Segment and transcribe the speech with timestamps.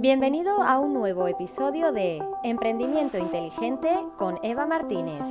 [0.00, 3.88] Bienvenido a un nuevo episodio de Emprendimiento Inteligente
[4.18, 5.22] con Eva Martínez.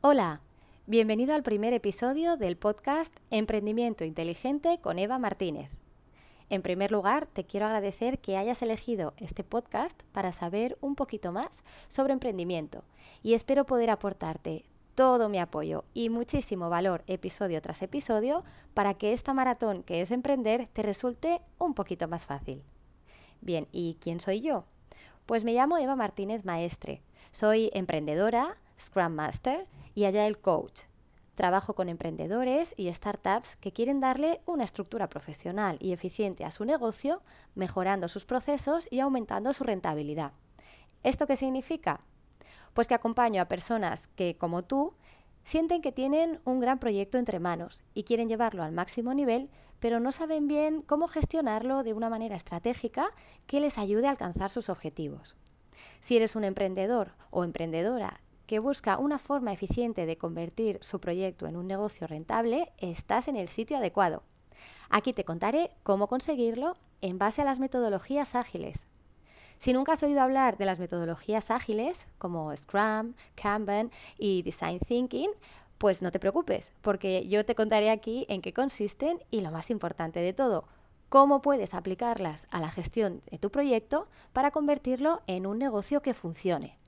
[0.00, 0.40] Hola,
[0.86, 5.80] bienvenido al primer episodio del podcast Emprendimiento Inteligente con Eva Martínez.
[6.50, 11.30] En primer lugar, te quiero agradecer que hayas elegido este podcast para saber un poquito
[11.30, 12.82] más sobre emprendimiento
[13.22, 14.64] y espero poder aportarte
[14.94, 20.10] todo mi apoyo y muchísimo valor episodio tras episodio para que esta maratón que es
[20.10, 22.62] emprender te resulte un poquito más fácil.
[23.40, 24.64] Bien, ¿y quién soy yo?
[25.26, 27.02] Pues me llamo Eva Martínez Maestre.
[27.30, 30.82] Soy emprendedora, Scrum Master y Agile Coach.
[31.34, 36.64] Trabajo con emprendedores y startups que quieren darle una estructura profesional y eficiente a su
[36.64, 37.22] negocio,
[37.54, 40.32] mejorando sus procesos y aumentando su rentabilidad.
[41.02, 42.00] ¿Esto qué significa?
[42.74, 44.94] Pues que acompaño a personas que, como tú,
[45.44, 50.00] sienten que tienen un gran proyecto entre manos y quieren llevarlo al máximo nivel, pero
[50.00, 53.06] no saben bien cómo gestionarlo de una manera estratégica
[53.46, 55.36] que les ayude a alcanzar sus objetivos.
[56.00, 61.46] Si eres un emprendedor o emprendedora que busca una forma eficiente de convertir su proyecto
[61.46, 64.22] en un negocio rentable, estás en el sitio adecuado.
[64.90, 68.86] Aquí te contaré cómo conseguirlo en base a las metodologías ágiles,
[69.62, 75.30] si nunca has oído hablar de las metodologías ágiles como Scrum, Kanban y Design Thinking,
[75.78, 79.70] pues no te preocupes, porque yo te contaré aquí en qué consisten y lo más
[79.70, 80.64] importante de todo,
[81.08, 86.12] cómo puedes aplicarlas a la gestión de tu proyecto para convertirlo en un negocio que
[86.12, 86.81] funcione.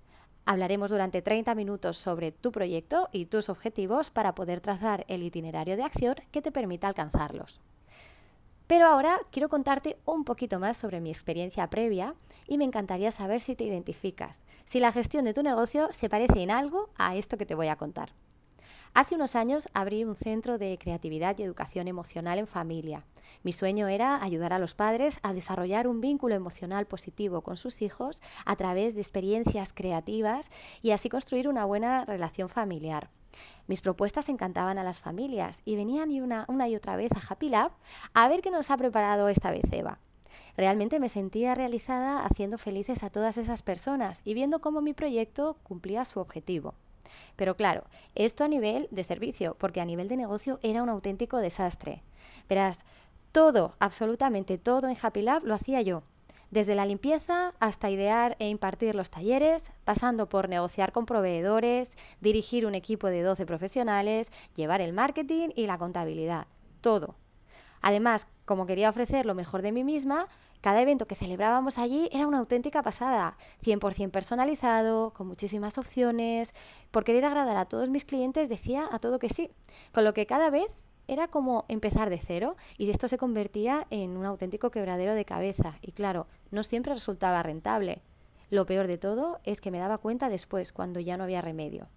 [0.45, 5.79] Hablaremos durante 30 minutos sobre tu proyecto y tus objetivos para poder trazar el itinerario
[5.79, 7.63] de acción que te permita alcanzarlos.
[8.67, 12.15] Pero ahora quiero contarte un poquito más sobre mi experiencia previa
[12.49, 16.43] y me encantaría saber si te identificas, si la gestión de tu negocio se parece
[16.43, 18.13] en algo a esto que te voy a contar.
[18.93, 23.05] Hace unos años abrí un centro de creatividad y educación emocional en familia.
[23.43, 27.83] Mi sueño era ayudar a los padres a desarrollar un vínculo emocional positivo con sus
[27.83, 30.51] hijos a través de experiencias creativas
[30.83, 33.11] y así construir una buena relación familiar.
[33.67, 37.49] Mis propuestas encantaban a las familias y venían una, una y otra vez a Happy
[37.49, 37.73] Lab
[38.15, 39.99] a ver qué nos ha preparado esta vez Eva.
[40.57, 45.57] Realmente me sentía realizada haciendo felices a todas esas personas y viendo cómo mi proyecto
[45.63, 46.75] cumplía su objetivo.
[47.37, 51.39] Pero claro, esto a nivel de servicio, porque a nivel de negocio era un auténtico
[51.39, 52.03] desastre.
[52.49, 52.85] Verás,
[53.33, 56.03] todo, absolutamente todo en Happy Lab lo hacía yo.
[56.51, 62.67] Desde la limpieza hasta idear e impartir los talleres, pasando por negociar con proveedores, dirigir
[62.67, 66.47] un equipo de 12 profesionales, llevar el marketing y la contabilidad.
[66.81, 67.17] Todo.
[67.83, 70.29] Además, como quería ofrecer lo mejor de mí misma,
[70.61, 76.55] cada evento que celebrábamos allí era una auténtica pasada, 100% personalizado, con muchísimas opciones.
[76.91, 79.51] Por querer agradar a todos mis clientes decía a todo que sí,
[79.93, 84.17] con lo que cada vez era como empezar de cero y esto se convertía en
[84.17, 88.03] un auténtico quebradero de cabeza y claro, no siempre resultaba rentable.
[88.51, 91.89] Lo peor de todo es que me daba cuenta después, cuando ya no había remedio.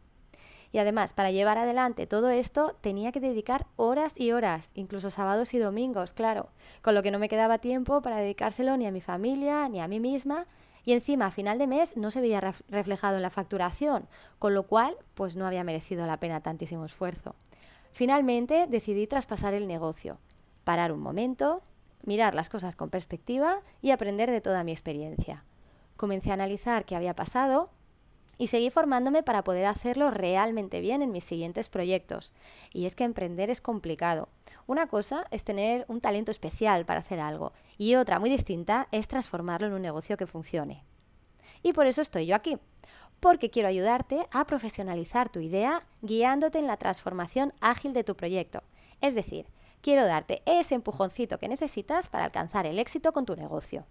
[0.71, 5.53] Y además, para llevar adelante todo esto, tenía que dedicar horas y horas, incluso sábados
[5.53, 6.49] y domingos, claro,
[6.81, 9.87] con lo que no me quedaba tiempo para dedicárselo ni a mi familia, ni a
[9.87, 10.45] mí misma,
[10.85, 14.63] y encima a final de mes no se veía reflejado en la facturación, con lo
[14.63, 17.35] cual, pues no había merecido la pena tantísimo esfuerzo.
[17.91, 20.19] Finalmente decidí traspasar el negocio,
[20.63, 21.61] parar un momento,
[22.03, 25.43] mirar las cosas con perspectiva y aprender de toda mi experiencia.
[25.97, 27.69] Comencé a analizar qué había pasado
[28.37, 32.31] y seguí formándome para poder hacerlo realmente bien en mis siguientes proyectos.
[32.73, 34.29] Y es que emprender es complicado.
[34.65, 39.09] Una cosa es tener un talento especial para hacer algo y otra muy distinta es
[39.09, 40.83] transformarlo en un negocio que funcione.
[41.63, 42.57] Y por eso estoy yo aquí,
[43.19, 48.63] porque quiero ayudarte a profesionalizar tu idea guiándote en la transformación ágil de tu proyecto.
[49.01, 49.45] Es decir,
[49.81, 53.85] quiero darte ese empujoncito que necesitas para alcanzar el éxito con tu negocio.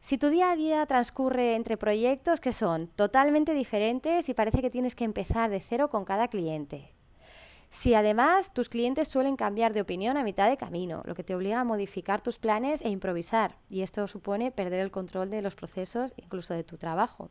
[0.00, 4.70] Si tu día a día transcurre entre proyectos que son totalmente diferentes y parece que
[4.70, 6.93] tienes que empezar de cero con cada cliente,
[7.74, 11.34] si además tus clientes suelen cambiar de opinión a mitad de camino, lo que te
[11.34, 15.56] obliga a modificar tus planes e improvisar, y esto supone perder el control de los
[15.56, 17.30] procesos, incluso de tu trabajo.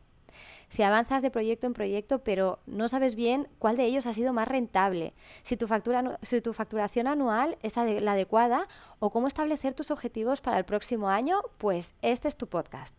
[0.68, 4.34] Si avanzas de proyecto en proyecto, pero no sabes bien cuál de ellos ha sido
[4.34, 8.68] más rentable, si tu, facturación anual es la adecuada
[8.98, 12.94] o cómo establecer tus objetivos para el próximo año, pues este es tu podcast.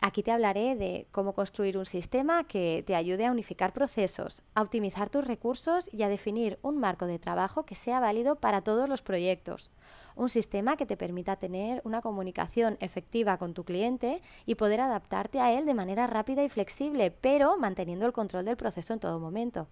[0.00, 4.60] Aquí te hablaré de cómo construir un sistema que te ayude a unificar procesos, a
[4.60, 8.86] optimizar tus recursos y a definir un marco de trabajo que sea válido para todos
[8.86, 9.70] los proyectos.
[10.14, 15.40] Un sistema que te permita tener una comunicación efectiva con tu cliente y poder adaptarte
[15.40, 19.18] a él de manera rápida y flexible, pero manteniendo el control del proceso en todo
[19.18, 19.68] momento.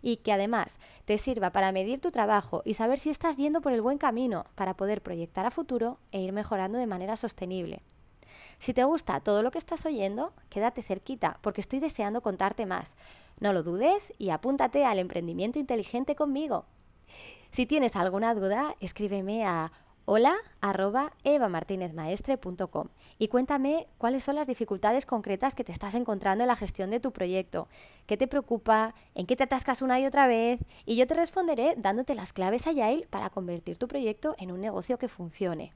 [0.00, 3.72] Y que además te sirva para medir tu trabajo y saber si estás yendo por
[3.72, 7.82] el buen camino para poder proyectar a futuro e ir mejorando de manera sostenible.
[8.58, 12.96] Si te gusta todo lo que estás oyendo, quédate cerquita porque estoy deseando contarte más.
[13.40, 16.66] No lo dudes y apúntate al emprendimiento inteligente conmigo.
[17.50, 19.72] Si tienes alguna duda, escríbeme a
[20.06, 20.34] hola
[23.18, 27.00] y cuéntame cuáles son las dificultades concretas que te estás encontrando en la gestión de
[27.00, 27.68] tu proyecto,
[28.06, 31.74] qué te preocupa, en qué te atascas una y otra vez y yo te responderé
[31.76, 35.72] dándote las claves Agile para convertir tu proyecto en un negocio que funcione.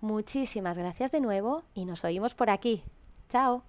[0.00, 2.82] Muchísimas gracias de nuevo y nos oímos por aquí.
[3.28, 3.62] Chao.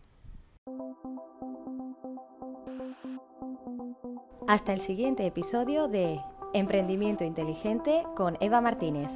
[4.47, 6.19] Hasta el siguiente episodio de
[6.53, 9.09] Emprendimiento Inteligente con Eva Martínez.